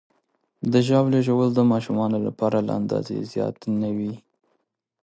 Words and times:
د 0.71 0.73
ژاولې 0.87 1.19
ژوول 1.27 1.49
د 1.55 1.59
ماشومانو 1.71 2.17
لپاره 2.27 2.57
له 2.67 2.73
اندازې 2.81 3.27
زیات 3.31 3.57
نه 3.81 3.89
وي. 3.97 4.13